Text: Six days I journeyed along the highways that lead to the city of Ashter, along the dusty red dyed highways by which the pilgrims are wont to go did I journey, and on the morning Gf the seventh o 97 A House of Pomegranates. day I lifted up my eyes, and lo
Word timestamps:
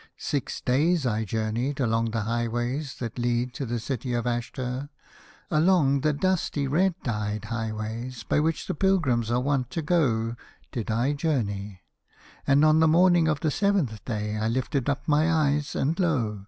Six 0.17 0.61
days 0.61 1.05
I 1.05 1.25
journeyed 1.25 1.79
along 1.79 2.09
the 2.09 2.21
highways 2.21 2.95
that 2.97 3.19
lead 3.19 3.53
to 3.53 3.67
the 3.67 3.77
city 3.79 4.13
of 4.15 4.25
Ashter, 4.25 4.89
along 5.51 6.01
the 6.01 6.11
dusty 6.11 6.65
red 6.65 6.95
dyed 7.03 7.45
highways 7.45 8.23
by 8.23 8.39
which 8.39 8.65
the 8.65 8.73
pilgrims 8.73 9.29
are 9.29 9.39
wont 9.39 9.69
to 9.69 9.83
go 9.83 10.35
did 10.71 10.89
I 10.89 11.13
journey, 11.13 11.81
and 12.47 12.65
on 12.65 12.79
the 12.79 12.87
morning 12.87 13.25
Gf 13.27 13.41
the 13.41 13.51
seventh 13.51 13.91
o 13.91 13.91
97 13.91 13.91
A 13.91 13.93
House 13.93 13.97
of 13.99 14.07
Pomegranates. 14.09 14.39
day 14.39 14.43
I 14.43 14.47
lifted 14.49 14.89
up 14.89 15.07
my 15.07 15.31
eyes, 15.31 15.75
and 15.75 15.99
lo 15.99 16.39